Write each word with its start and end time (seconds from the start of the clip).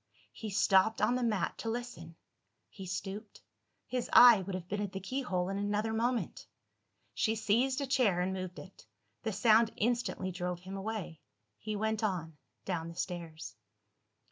He 0.31 0.49
stopped 0.49 0.99
on 0.99 1.13
the 1.13 1.21
mat 1.21 1.59
to 1.59 1.69
listen 1.69 2.15
he 2.69 2.87
stooped 2.87 3.43
his 3.85 4.09
eye 4.11 4.41
would 4.41 4.55
have 4.55 4.67
been 4.67 4.81
at 4.81 4.93
the 4.93 4.99
keyhole 4.99 5.47
in 5.49 5.59
another 5.59 5.93
moment. 5.93 6.47
She 7.13 7.35
seized 7.35 7.81
a 7.81 7.85
chair, 7.85 8.19
and 8.19 8.33
moved 8.33 8.57
it. 8.57 8.87
The 9.21 9.31
sound 9.31 9.71
instantly 9.75 10.31
drove 10.31 10.61
him 10.61 10.75
away. 10.75 11.21
He 11.59 11.75
went 11.75 12.03
on, 12.03 12.35
down 12.65 12.87
the 12.87 12.95
stairs. 12.95 13.55